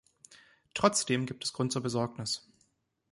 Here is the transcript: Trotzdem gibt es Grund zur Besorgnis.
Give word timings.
Trotzdem 0.73 1.27
gibt 1.27 1.43
es 1.43 1.53
Grund 1.53 1.71
zur 1.71 1.83
Besorgnis. 1.83 2.49